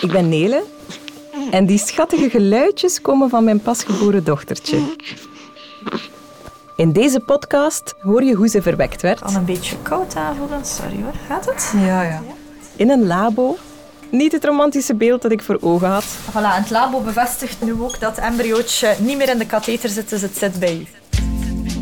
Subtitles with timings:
[0.00, 0.64] ik ben Nele
[1.50, 4.78] en die schattige geluidjes komen van mijn pasgeboren dochtertje.
[6.76, 9.22] In deze podcast hoor je hoe ze verwekt werd.
[9.22, 11.12] Al een beetje koud aanvoelen, sorry hoor.
[11.26, 11.72] Gaat het?
[11.76, 12.22] Ja, ja.
[12.76, 13.56] In een labo.
[14.10, 16.04] Niet het romantische beeld dat ik voor ogen had.
[16.04, 19.88] Voilà, en het labo bevestigt nu ook dat het embryootje niet meer in de katheter
[19.88, 20.86] zit, dus het zit bij u.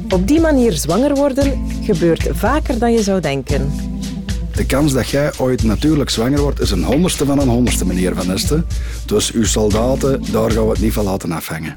[0.09, 3.96] Op die manier zwanger worden gebeurt vaker dan je zou denken.
[4.57, 8.15] De kans dat jij ooit natuurlijk zwanger wordt, is een honderdste van een honderdste, meneer
[8.15, 8.67] Van Esten.
[9.07, 11.73] Dus uw soldaten, daar gaan we het niet van laten afhangen.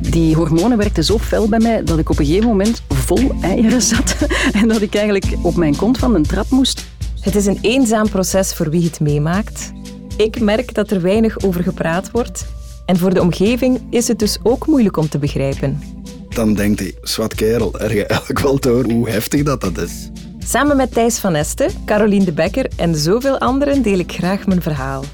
[0.00, 3.82] Die hormonen werkten zo fel bij mij dat ik op een gegeven moment vol eieren
[3.82, 4.16] zat
[4.60, 6.86] en dat ik eigenlijk op mijn kont van een trap moest.
[7.20, 9.72] Het is een eenzaam proces voor wie het meemaakt.
[10.16, 12.46] Ik merk dat er weinig over gepraat wordt.
[12.86, 15.82] En voor de omgeving is het dus ook moeilijk om te begrijpen.
[16.28, 20.10] Dan denkt hij, zwart kerel, er je eigenlijk wel door hoe heftig dat, dat is.
[20.50, 24.62] Samen met Thijs van Esten, Caroline de Bekker en zoveel anderen deel ik graag mijn
[24.62, 25.04] verhaal.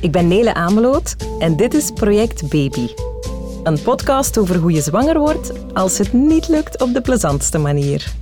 [0.00, 2.88] Ik ben Nele Ameloot en dit is Project Baby.
[3.62, 8.12] Een podcast over hoe je zwanger wordt als het niet lukt op de plezantste manier.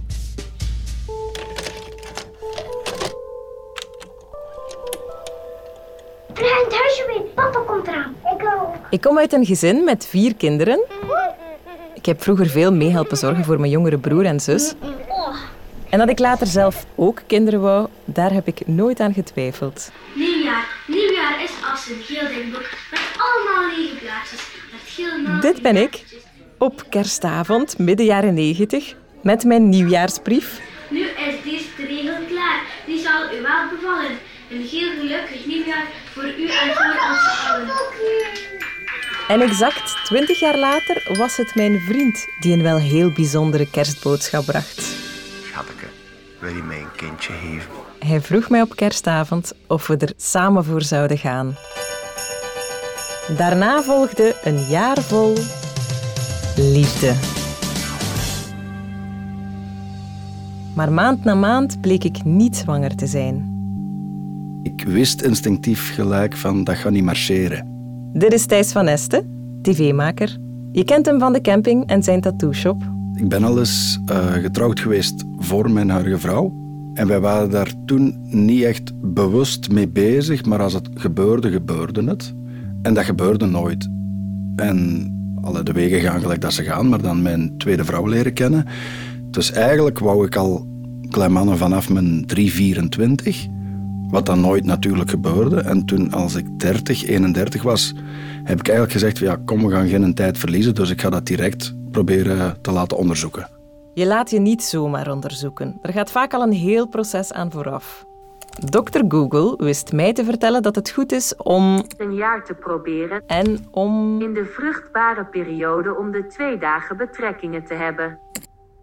[7.34, 8.14] Papa komt eraan.
[8.24, 8.74] Ik ook.
[8.90, 10.84] Ik kom uit een gezin met vier kinderen.
[11.94, 14.74] Ik heb vroeger veel meehelpen zorgen voor mijn jongere broer en zus.
[15.90, 19.90] En dat ik later zelf ook kinderen wou, daar heb ik nooit aan getwijfeld.
[20.14, 20.66] Nieuwjaar.
[20.86, 24.40] Nieuwjaar is als een geel denkboek met allemaal lege blaadjes.
[24.72, 26.04] Met geel Dit ben ik,
[26.58, 30.60] op kerstavond, midden jaren negentig, met mijn nieuwjaarsbrief.
[30.90, 32.62] Nu is deze regel klaar.
[32.86, 34.18] Die zal u wel bevallen.
[34.50, 37.68] Een heel gelukkig nieuwjaar voor u en voor ons allen.
[39.28, 44.44] En exact twintig jaar later was het mijn vriend die een wel heel bijzondere kerstboodschap
[44.44, 45.05] bracht.
[45.56, 45.86] Schatteke,
[46.40, 47.70] wil je mij een kindje geven?
[47.98, 51.54] Hij vroeg mij op kerstavond of we er samen voor zouden gaan.
[53.36, 55.34] Daarna volgde een jaar vol
[56.56, 57.12] liefde.
[60.74, 63.54] Maar maand na maand bleek ik niet zwanger te zijn.
[64.62, 67.66] Ik wist instinctief gelijk van, dat gaat niet marcheren.
[68.12, 70.36] Dit is Thijs van Esten, tv-maker.
[70.72, 72.94] Je kent hem van de camping en zijn tattoo-shop.
[73.16, 76.54] Ik ben al eens eh, getrouwd geweest voor mijn huidige vrouw.
[76.94, 82.04] En wij waren daar toen niet echt bewust mee bezig, maar als het gebeurde, gebeurde
[82.04, 82.34] het.
[82.82, 83.88] En dat gebeurde nooit.
[84.56, 85.10] En
[85.40, 88.64] alle de wegen gaan gelijk dat ze gaan, maar dan mijn tweede vrouw leren kennen.
[89.30, 90.66] Dus eigenlijk wou ik al
[91.08, 93.46] klein mannen vanaf mijn 3, 24,
[94.08, 95.60] wat dan nooit natuurlijk gebeurde.
[95.60, 97.94] En toen als ik 30, 31 was,
[98.44, 101.26] heb ik eigenlijk gezegd, ja, kom, we gaan geen tijd verliezen, dus ik ga dat
[101.26, 103.48] direct proberen te laten onderzoeken.
[103.94, 105.78] Je laat je niet zomaar onderzoeken.
[105.82, 108.04] Er gaat vaak al een heel proces aan vooraf.
[108.70, 109.00] Dr.
[109.08, 113.66] Google wist mij te vertellen dat het goed is om een jaar te proberen en
[113.70, 114.20] om.
[114.20, 118.18] in de vruchtbare periode om de twee dagen betrekkingen te hebben.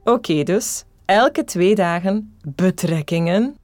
[0.03, 3.55] Oké, dus elke twee dagen betrekkingen.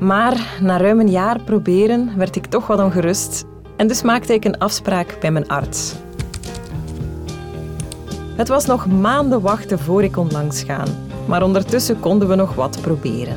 [0.00, 3.44] Maar na ruim een jaar proberen werd ik toch wat ongerust
[3.76, 6.06] en dus maakte ik een afspraak bij mijn arts.
[8.38, 10.88] Het was nog maanden wachten voor ik kon langsgaan,
[11.26, 13.36] maar ondertussen konden we nog wat proberen.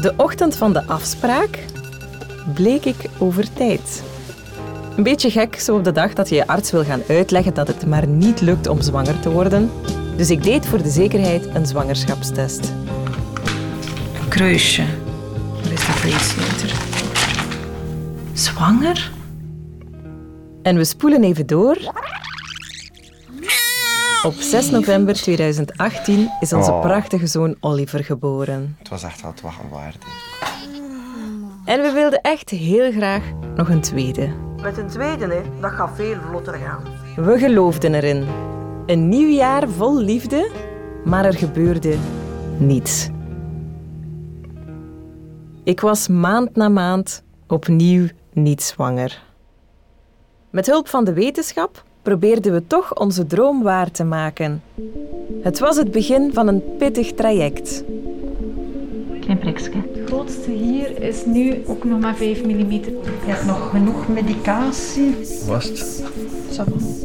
[0.00, 1.58] De ochtend van de afspraak
[2.54, 4.02] bleek ik over tijd.
[4.96, 7.66] Een beetje gek zo op de dag dat je je arts wil gaan uitleggen dat
[7.66, 9.70] het maar niet lukt om zwanger te worden.
[10.16, 12.72] Dus ik deed voor de zekerheid een zwangerschapstest.
[14.22, 14.84] Een kruisje.
[15.62, 16.78] Waar is dat vleesmeter?
[18.32, 19.10] Zwanger?
[20.62, 21.78] En we spoelen even door.
[24.22, 26.80] Op 6 november 2018 is onze Oh.
[26.80, 28.76] prachtige zoon Oliver geboren.
[28.78, 30.04] Het was echt wat wachten waard.
[31.64, 33.22] En we wilden echt heel graag
[33.56, 34.28] nog een tweede.
[34.62, 36.82] Met een tweede, hè, dat gaat veel vlotter gaan.
[37.16, 38.26] We geloofden erin.
[38.86, 40.50] Een nieuw jaar vol liefde,
[41.04, 41.96] maar er gebeurde
[42.58, 43.08] niets.
[45.64, 49.22] Ik was maand na maand opnieuw niet zwanger.
[50.50, 54.62] Met hulp van de wetenschap probeerden we toch onze droom waar te maken.
[55.42, 57.84] Het was het begin van een pittig traject.
[59.20, 59.70] Klein prikje.
[59.94, 62.70] Het grootste hier is nu ook nog maar 5 mm.
[62.70, 65.14] Je hebt nog genoeg medicatie.
[65.46, 66.04] Was het?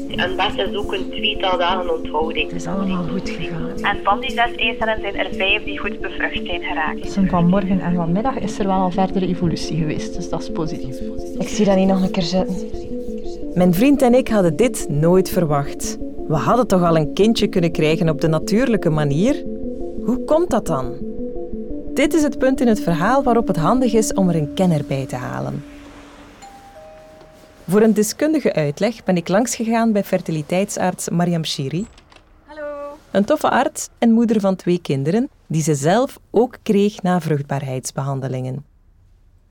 [0.07, 2.51] Een bed is ook een tweetal dagen onthouding.
[2.51, 3.69] Het is allemaal goed gegaan.
[3.81, 7.19] En van die zes eicellen zijn er vijf die goed bevrucht zijn geraakt.
[7.29, 10.99] Vanmorgen en vanmiddag is er wel al verdere evolutie geweest, dus dat is positief.
[11.37, 12.55] Ik zie dat niet nog een keer zitten.
[13.57, 15.97] Mijn vriend en ik hadden dit nooit verwacht.
[16.27, 19.43] We hadden toch al een kindje kunnen krijgen op de natuurlijke manier?
[20.05, 20.93] Hoe komt dat dan?
[21.93, 24.81] Dit is het punt in het verhaal waarop het handig is om er een kenner
[24.87, 25.63] bij te halen.
[27.67, 31.87] Voor een deskundige uitleg ben ik langsgegaan bij fertiliteitsarts Mariam Shiri.
[32.45, 32.97] Hallo.
[33.11, 38.76] Een toffe arts en moeder van twee kinderen, die ze zelf ook kreeg na vruchtbaarheidsbehandelingen.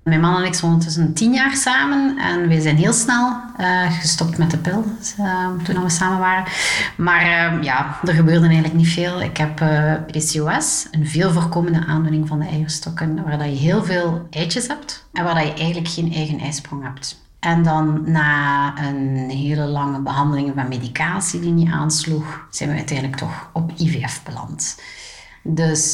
[0.07, 3.93] Mijn man en ik zijn ondertussen tien jaar samen en wij zijn heel snel uh,
[3.93, 4.85] gestopt met de pil
[5.21, 6.45] uh, toen we samen waren.
[6.97, 9.23] Maar uh, ja, er gebeurde eigenlijk niet veel.
[9.23, 9.57] Ik heb
[10.07, 15.07] PCOS, een veel voorkomende aandoening van de eierstokken, waar dat je heel veel eitjes hebt
[15.13, 17.21] en waar dat je eigenlijk geen eigen ijsprong hebt.
[17.41, 23.19] En dan na een hele lange behandeling van medicatie die niet aansloeg, zijn we uiteindelijk
[23.19, 24.81] toch op IVF beland.
[25.43, 25.93] Dus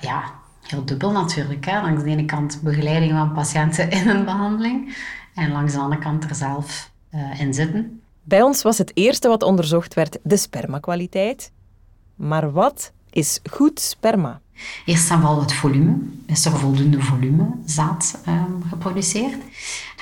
[0.00, 0.22] ja,
[0.70, 1.64] heel dubbel natuurlijk.
[1.64, 1.80] Hè?
[1.80, 4.96] Langs de ene kant begeleiding van patiënten in een behandeling
[5.34, 8.00] en langs de andere kant er zelf uh, in zitten.
[8.22, 11.50] Bij ons was het eerste wat onderzocht werd de spermakwaliteit.
[12.14, 14.40] Maar wat is goed sperma?
[14.84, 15.96] Eerst en vooral het volume.
[16.26, 19.36] Is er voldoende volume zaad um, geproduceerd?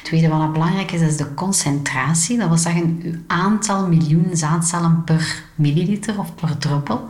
[0.06, 2.38] Tweede wat belangrijk is, is de concentratie.
[2.38, 7.08] Dat wil zeggen uw aantal miljoen zaadcellen per milliliter of per druppel.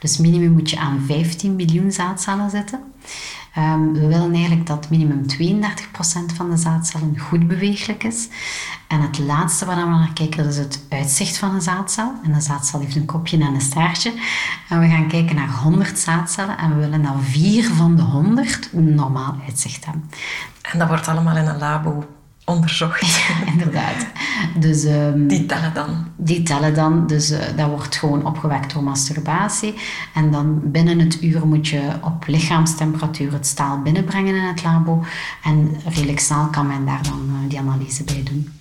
[0.00, 2.80] Dus minimum moet je aan 15 miljoen zaadcellen zitten.
[3.58, 8.28] Um, we willen eigenlijk dat minimum 32% van de zaadcellen goed beweeglijk is.
[8.86, 12.12] En het laatste waar we naar kijken, dat is het uitzicht van een zaadcel.
[12.24, 14.12] En een zaadcel heeft een kopje en een staartje.
[14.68, 18.70] En we gaan kijken naar 100 zaadcellen en we willen dat 4 van de 100
[18.72, 20.10] een normaal uitzicht hebben.
[20.72, 22.04] En dat wordt allemaal in een labo
[22.48, 23.20] onderzocht.
[23.52, 24.06] inderdaad.
[24.58, 26.06] Dus, um, die tellen dan?
[26.16, 27.06] Die tellen dan.
[27.06, 29.74] Dus uh, dat wordt gewoon opgewekt door masturbatie.
[30.14, 35.04] En dan binnen het uur moet je op lichaamstemperatuur het staal binnenbrengen in het labo.
[35.44, 38.52] En redelijk snel kan men daar dan uh, die analyse bij doen.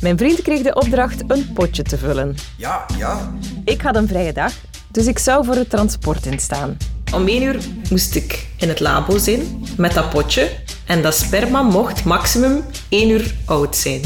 [0.00, 2.34] Mijn vriend kreeg de opdracht een potje te vullen.
[2.56, 3.32] Ja, ja.
[3.64, 4.52] Ik had een vrije dag,
[4.88, 6.76] dus ik zou voor het transport instaan.
[7.12, 7.60] Om één uur
[7.90, 10.50] moest ik in het labo zijn met dat potje.
[10.86, 14.00] En dat sperma mocht maximum één uur oud zijn.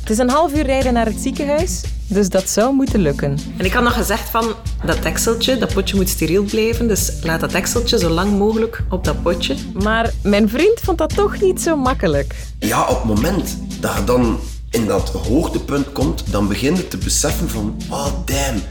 [0.00, 3.38] Het is een half uur rijden naar het ziekenhuis, dus dat zou moeten lukken.
[3.56, 4.54] En ik had nog gezegd van
[4.84, 9.04] dat dekseltje, dat potje moet steriel blijven, dus laat dat dekseltje zo lang mogelijk op
[9.04, 9.54] dat potje.
[9.82, 12.34] Maar mijn vriend vond dat toch niet zo makkelijk.
[12.58, 14.38] Ja, op het moment dat je dan
[14.70, 18.62] in dat hoogtepunt komt, dan begin je te beseffen van, oh damn,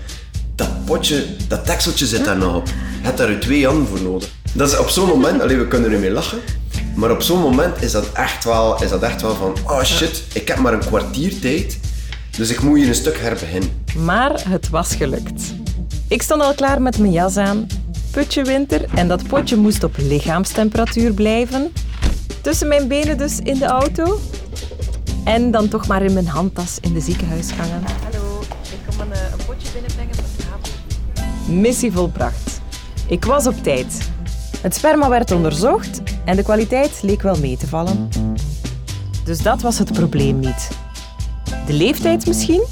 [0.60, 2.68] dat potje, dat dekseltje zit daar nog op.
[2.68, 4.30] Je hebt daar twee handen voor nodig.
[4.54, 6.40] Dat is op zo'n moment, alleen we kunnen ermee lachen,
[6.96, 10.24] maar op zo'n moment is dat, echt wel, is dat echt wel van, oh shit,
[10.34, 11.80] ik heb maar een kwartier tijd,
[12.38, 13.70] dus ik moet hier een stuk herbeginnen.
[13.98, 15.44] Maar het was gelukt.
[16.08, 17.68] Ik stond al klaar met mijn jas aan,
[18.12, 21.72] putje winter en dat potje moest op lichaamstemperatuur blijven.
[22.42, 24.20] Tussen mijn benen dus in de auto.
[25.24, 28.09] En dan toch maar in mijn handtas in de ziekenhuisgangen.
[31.50, 32.62] Missie volbracht.
[33.07, 34.10] Ik was op tijd.
[34.62, 38.10] Het sperma werd onderzocht en de kwaliteit leek wel mee te vallen.
[39.24, 40.69] Dus dat was het probleem niet.
[41.66, 42.66] De leeftijd misschien?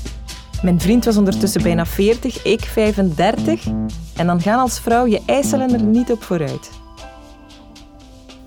[0.62, 3.65] Mijn vriend was ondertussen bijna 40, ik 35.
[4.15, 6.69] En dan gaan als vrouw je eicellen er niet op vooruit.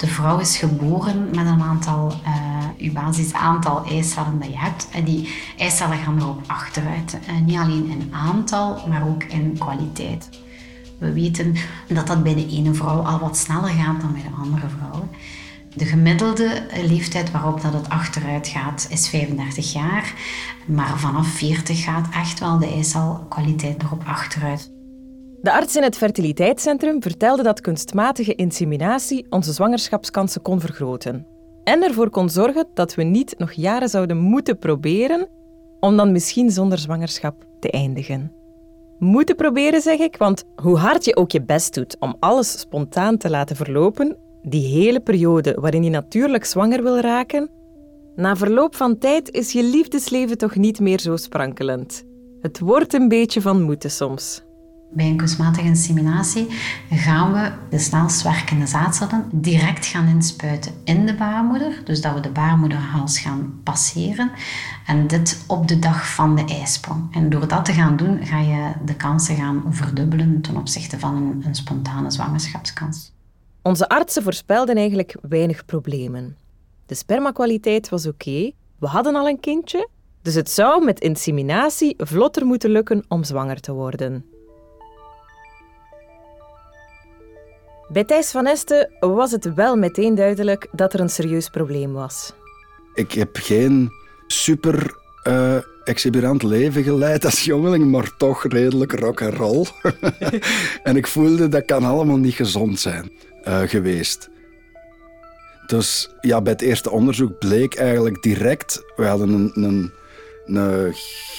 [0.01, 4.89] De vrouw is geboren met een aantal, uh, je basisaantal eicellen dat je hebt.
[4.93, 7.19] En die eicellen gaan erop achteruit.
[7.29, 10.29] Uh, niet alleen in aantal, maar ook in kwaliteit.
[10.99, 11.55] We weten
[11.89, 15.09] dat dat bij de ene vrouw al wat sneller gaat dan bij de andere vrouw.
[15.75, 20.13] De gemiddelde leeftijd waarop dat het achteruit gaat is 35 jaar.
[20.67, 24.80] Maar vanaf 40 gaat echt wel de eicelkwaliteit erop achteruit.
[25.43, 31.27] De arts in het fertiliteitscentrum vertelde dat kunstmatige inseminatie onze zwangerschapskansen kon vergroten.
[31.65, 35.29] En ervoor kon zorgen dat we niet nog jaren zouden moeten proberen
[35.81, 38.39] om dan misschien zonder zwangerschap te eindigen
[39.01, 40.17] moeten proberen, zeg ik.
[40.17, 44.67] Want hoe hard je ook je best doet om alles spontaan te laten verlopen, die
[44.67, 47.51] hele periode waarin je natuurlijk zwanger wil raken,
[48.15, 52.05] na verloop van tijd is je liefdesleven toch niet meer zo sprankelend.
[52.41, 54.43] Het wordt een beetje van moeten soms.
[54.93, 56.47] Bij een kunstmatige inseminatie
[56.91, 61.81] gaan we de snelst werkende zaadcellen direct gaan inspuiten in de baarmoeder.
[61.85, 64.31] Dus dat we de baarmoederhals gaan passeren.
[64.87, 67.15] En dit op de dag van de ijsprong.
[67.15, 71.17] En door dat te gaan doen, ga je de kansen gaan verdubbelen ten opzichte van
[71.17, 73.13] een, een spontane zwangerschapskans.
[73.63, 76.37] Onze artsen voorspelden eigenlijk weinig problemen.
[76.87, 79.89] De spermakwaliteit was oké, we hadden al een kindje,
[80.23, 84.25] dus het zou met inseminatie vlotter moeten lukken om zwanger te worden.
[87.93, 92.33] Bij Thijs van Esten was het wel meteen duidelijk dat er een serieus probleem was.
[92.95, 93.91] Ik heb geen
[94.27, 94.97] super
[95.29, 99.67] uh, exuberant leven geleid als jongeling, maar toch redelijk rock and roll.
[100.83, 103.11] en ik voelde dat kan allemaal niet gezond zijn.
[103.43, 104.29] eh, geweest.
[105.67, 108.83] Dus ja, bij het eerste onderzoek bleek eigenlijk direct...
[108.97, 109.93] We hadden een, een,
[110.45, 110.93] een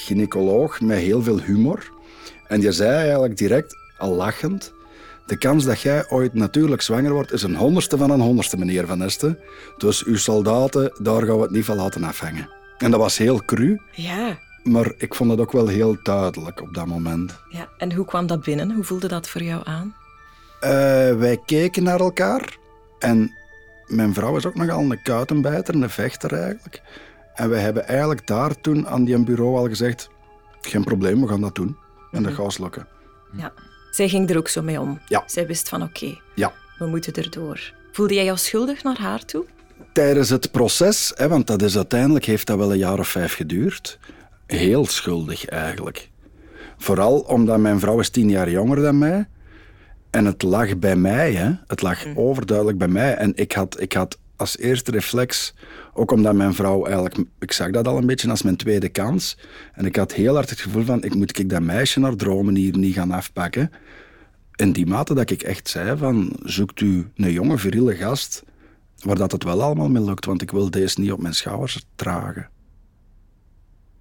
[0.06, 1.92] gynaecoloog met heel veel humor.
[2.48, 4.74] En die zei eigenlijk direct, al lachend...
[5.26, 8.88] De kans dat jij ooit natuurlijk zwanger wordt, is een honderdste van een honderdste, meneer
[8.88, 9.40] Van Este.
[9.78, 12.50] Dus uw soldaten, daar gaan we het niet van laten afhangen.
[12.78, 13.82] En dat was heel cru.
[13.92, 14.38] Ja.
[14.64, 17.40] Maar ik vond het ook wel heel duidelijk op dat moment.
[17.50, 17.70] ja.
[17.78, 18.72] En hoe kwam dat binnen?
[18.72, 19.96] Hoe voelde dat voor jou aan?
[20.60, 20.70] Eh,
[21.16, 22.58] wij keken naar elkaar.
[23.00, 23.32] En
[23.88, 26.82] mijn vrouw is ook nogal een kuitenbijter, een vechter eigenlijk.
[27.34, 30.10] En wij hebben eigenlijk daar toen aan die bureau al gezegd...
[30.62, 31.78] Geen probleem, we gaan dat doen.
[32.12, 32.88] En dat gaat lukken.
[33.38, 33.54] Ja.
[33.92, 35.00] Zij ging er ook zo mee om.
[35.08, 35.24] Ja.
[35.26, 36.54] Zij wist van oké, Ja.
[36.78, 37.74] we moeten erdoor.
[37.92, 39.46] Voelde jij jou schuldig naar haar toe?
[39.94, 43.34] Tijdens het proces, hè, want dat is uiteindelijk heeft dat wel een jaar of vijf
[43.34, 44.00] geduurd,
[44.46, 46.10] heel schuldig eigenlijk.
[46.78, 49.28] Vooral omdat mijn vrouw is tien jaar jonger dan mij.
[50.10, 51.52] En het lag bij mij, hè.
[51.68, 53.16] het lag overduidelijk bij mij.
[53.16, 55.54] En ik had, ik had als eerste reflex,
[55.94, 59.38] ook omdat mijn vrouw eigenlijk, ik zag dat al een beetje als mijn tweede kans.
[59.74, 62.56] En ik had heel hard het gevoel van, ik moet ik dat meisje naar dromen
[62.56, 63.72] hier niet gaan afpakken.
[64.56, 68.44] In die mate dat ik echt zei van, zoekt u een jonge, viriele gast
[69.04, 71.86] waar dat het wel allemaal mee lukt, want ik wil deze niet op mijn schouders
[71.96, 72.50] dragen.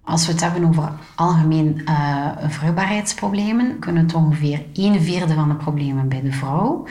[0.03, 5.55] Als we het hebben over algemeen eh, vruchtbaarheidsproblemen, kunnen het ongeveer 1 vierde van de
[5.55, 6.87] problemen bij de vrouw,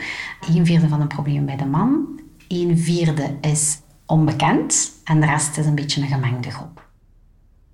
[0.53, 2.19] 1 vierde van de problemen bij de man,
[2.51, 6.89] 1 vierde is onbekend en de rest is een beetje een gemengde groep.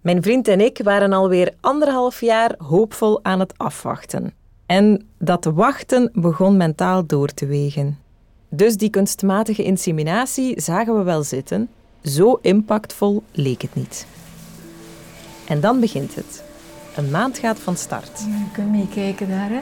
[0.02, 4.34] Mijn vriend en ik waren alweer anderhalf jaar hoopvol aan het afwachten.
[4.66, 8.00] En dat wachten begon mentaal door te wegen.
[8.50, 11.70] Dus die kunstmatige inseminatie zagen we wel zitten.
[12.04, 14.08] Zo impactvol leek het niet.
[15.48, 16.44] En dan begint het.
[16.96, 18.20] Een maand gaat van start.
[18.20, 19.50] Je kunt meekijken daar.
[19.50, 19.62] Hè.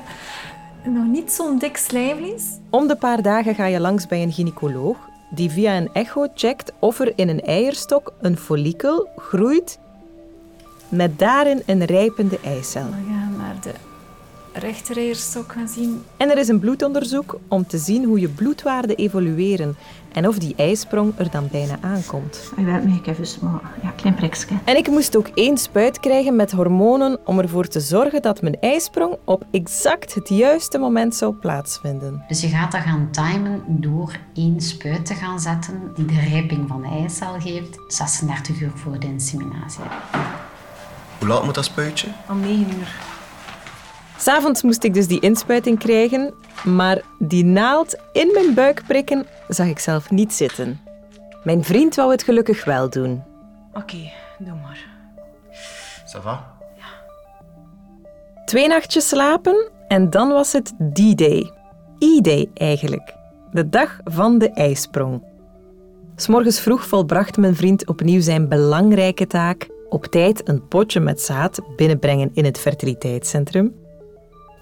[0.85, 2.43] Nog niet zo'n dik slijmvlies.
[2.69, 4.97] Om de paar dagen ga je langs bij een gynaecoloog
[5.29, 9.79] die via een echo checkt of er in een eierstok een follikel groeit
[10.89, 12.83] met daarin een rijpende eicel.
[12.83, 13.71] We gaan naar de
[14.55, 16.03] rechtereierstok gaan zien.
[16.17, 19.75] En er is een bloedonderzoek om te zien hoe je bloedwaarden evolueren
[20.15, 22.51] en of die ijsprong er dan bijna aankomt.
[22.55, 24.55] Ik werd mee even maar ja, klein prikje.
[24.63, 28.57] En ik moest ook één spuit krijgen met hormonen om ervoor te zorgen dat mijn
[28.59, 32.23] ijsprong op exact het juiste moment zou plaatsvinden.
[32.27, 36.67] Dus je gaat dat gaan timen door één spuit te gaan zetten die de rijping
[36.67, 39.83] van de eicel geeft, 36 uur voor de inseminatie.
[41.19, 42.07] Hoe laat moet dat spuitje?
[42.29, 43.14] Om 9 uur.
[44.17, 49.67] S'avonds moest ik dus die inspuiting krijgen, maar die naald in mijn buik prikken zag
[49.67, 50.79] ik zelf niet zitten.
[51.43, 53.23] Mijn vriend wou het gelukkig wel doen.
[53.73, 54.87] Oké, doe maar.
[56.05, 56.53] Ça va?
[58.45, 61.51] Twee nachtjes slapen en dan was het D-Day.
[61.99, 63.13] E-Day eigenlijk.
[63.51, 65.23] De dag van de ijsprong.
[66.15, 71.61] S'morgens vroeg volbracht mijn vriend opnieuw zijn belangrijke taak op tijd een potje met zaad
[71.75, 73.84] binnenbrengen in het fertiliteitscentrum.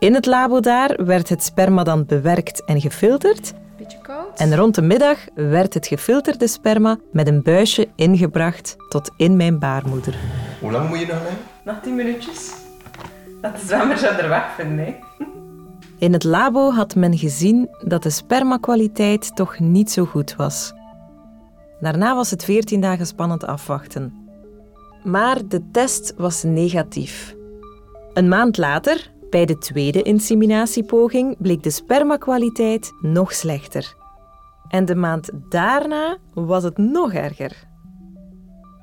[0.03, 3.53] In het labo daar werd het sperma dan bewerkt en gefilterd.
[3.77, 4.39] Beetje koud.
[4.39, 9.59] En rond de middag werd het gefilterde sperma met een buisje ingebracht tot in mijn
[9.59, 10.15] baarmoeder.
[10.61, 11.37] Hoe lang moet je nog liggen?
[11.63, 12.53] Nog tien minuutjes.
[13.41, 14.95] Dat de zwemmer zou er weg vinden, hè?
[15.97, 20.73] In het labo had men gezien dat de spermakwaliteit toch niet zo goed was.
[21.79, 24.13] Daarna was het 14 dagen spannend afwachten.
[25.03, 27.35] Maar de test was negatief.
[28.13, 33.95] Een maand later, bij de tweede inseminatiepoging, bleek de spermakwaliteit nog slechter.
[34.67, 37.67] En de maand daarna was het nog erger.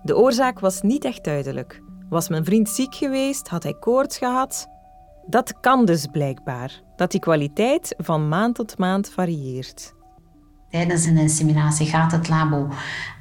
[0.02, 1.82] De oorzaak was niet echt duidelijk.
[2.08, 3.48] Was mijn vriend ziek geweest?
[3.48, 4.66] Had hij koorts gehad?
[5.26, 9.94] Dat kan dus blijkbaar, dat die kwaliteit van maand tot maand varieert.
[10.70, 12.68] Tijdens een inseminatie gaat het labo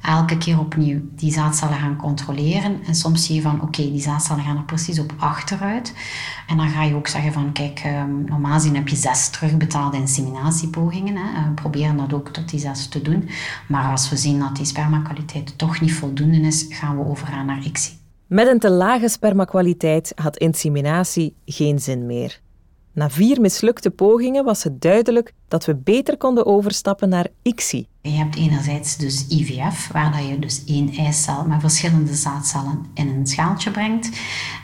[0.02, 2.80] elke keer opnieuw die zaadcellen gaan controleren.
[2.86, 5.94] En soms zie je van, oké, die zaadcellen gaan er precies op achteruit.
[6.46, 9.96] En dan ga je ook zeggen van, kijk, ehm, normaal gezien heb je zes terugbetaalde
[9.96, 11.16] inseminatiepogingen.
[11.16, 11.38] Hè.
[11.38, 13.28] Eh, We proberen dat ook tot die zes te doen.
[13.68, 17.64] Maar als we zien dat die spermakwaliteit toch niet voldoende is, gaan we overgaan naar
[17.64, 17.98] ICSI.
[18.26, 22.40] Met een te lage spermakwaliteit had inseminatie geen zin meer.
[23.00, 27.86] Na vier mislukte pogingen was het duidelijk dat we beter konden overstappen naar ICSI.
[28.02, 33.08] Je hebt enerzijds dus IVF, waar dat je dus één eicel met verschillende zaadcellen in
[33.08, 34.10] een schaaltje brengt.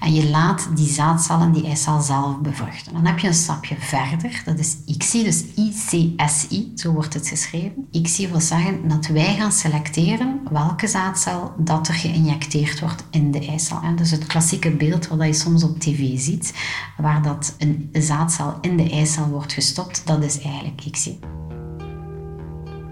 [0.00, 2.93] En je laat die zaadcellen, die eicel zelf bevruchten.
[2.93, 7.87] Dan heb je een stapje verder, dat is ICSI, dus ICSI, zo wordt het geschreven.
[7.90, 13.47] ICSI wil zeggen dat wij gaan selecteren welke zaadcel dat er geïnjecteerd wordt in de
[13.47, 13.81] eicel.
[13.97, 16.55] Dus het klassieke beeld wat je soms op tv ziet,
[16.97, 21.19] waar dat een zaadcel in de eicel wordt gestopt, dat is eigenlijk ICSI.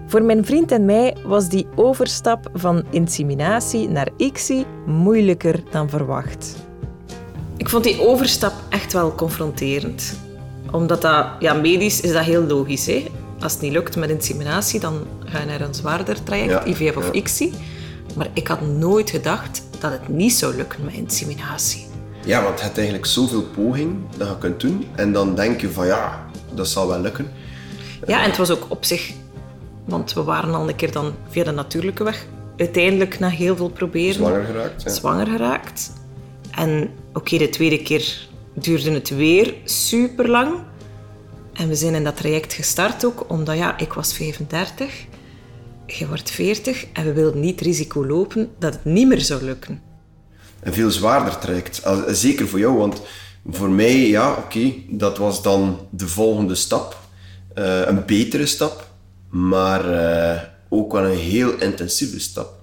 [0.07, 6.55] Voor mijn vriend en mij was die overstap van inseminatie naar ICSI moeilijker dan verwacht.
[7.57, 10.19] Ik vond die overstap echt wel confronterend.
[10.71, 12.85] Omdat dat, ja, medisch is dat heel logisch.
[12.85, 13.05] Hè?
[13.39, 16.97] Als het niet lukt met inseminatie, dan ga je naar een zwaarder traject, Ja, IVF
[16.97, 17.11] of ja.
[17.11, 17.53] ICSI.
[18.15, 21.85] Maar ik had nooit gedacht dat het niet zou lukken met inseminatie.
[22.25, 24.85] Ja, want je hebt eigenlijk zoveel poging dat je kunt doen.
[24.95, 27.31] En dan denk je van ja, dat zal wel lukken.
[28.07, 29.13] Ja, en het was ook op zich...
[29.85, 32.25] Want we waren al een keer dan via de natuurlijke weg
[32.57, 34.13] uiteindelijk na heel veel proberen...
[34.13, 34.83] Zwanger geraakt.
[34.83, 34.89] Ja.
[34.89, 35.93] zwanger geraakt.
[36.51, 40.53] En oké, de tweede keer duurde het weer super lang.
[41.53, 45.05] En we zijn in dat traject gestart ook, omdat ja, ik was 35,
[45.85, 49.43] je wordt 40 en we wilden niet het risico lopen dat het niet meer zou
[49.43, 49.81] lukken.
[50.59, 51.81] Een veel zwaarder traject.
[52.07, 53.01] Zeker voor jou, want
[53.49, 56.99] voor mij, ja, oké, dat was dan de volgende stap.
[57.53, 58.87] Eh, een betere stap,
[59.35, 62.53] maar eh, ook wel een heel intensieve stap.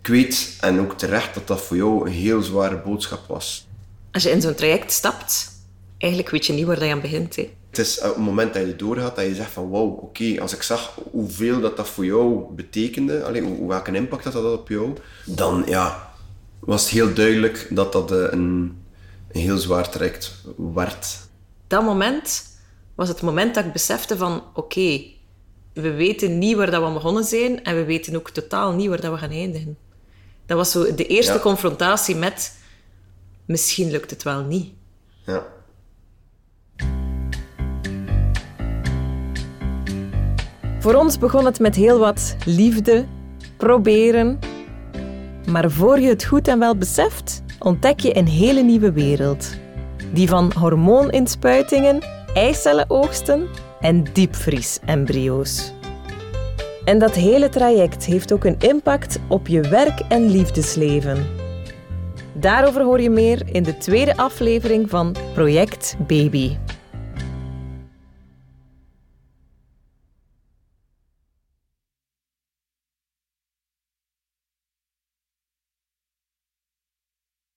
[0.00, 3.66] Ik weet, en ook terecht, dat dat voor jou een heel zware boodschap was.
[4.12, 5.50] Als je in zo'n traject stapt,
[5.98, 7.36] eigenlijk weet je niet waar je aan begint.
[7.36, 7.50] Hè.
[7.70, 10.54] Het is op het moment dat je doorgaat dat je zegt van wauw, oké, als
[10.54, 14.68] ik zag hoeveel dat, dat voor jou betekende, allee, hoe, welke impact dat had op
[14.68, 14.92] jou,
[15.24, 16.12] dan ja,
[16.58, 18.82] was het heel duidelijk dat dat eh, een,
[19.32, 21.18] een heel zwaar traject werd.
[21.66, 22.44] Dat moment
[22.94, 25.02] was het moment dat ik besefte van oké,
[25.72, 29.00] we weten niet waar dat we begonnen zijn en we weten ook totaal niet waar
[29.00, 29.78] dat we gaan eindigen.
[30.46, 31.38] Dat was zo de eerste Ja.
[31.38, 32.56] confrontatie met
[33.44, 34.72] misschien lukt het wel niet.
[35.26, 35.46] Ja.
[40.78, 43.06] Voor ons begon het met heel wat liefde,
[43.56, 44.38] proberen.
[45.46, 49.48] Maar voor je het goed en wel beseft, ontdek je een hele nieuwe wereld.
[50.12, 52.02] Die van hormooninspuitingen,
[52.34, 53.48] eicellenoogsten
[53.80, 55.72] en diepvries-embryo's.
[56.84, 61.26] En dat hele traject heeft ook een impact op je werk- en liefdesleven.
[62.32, 66.56] Daarover hoor je meer in de tweede aflevering van Project Baby.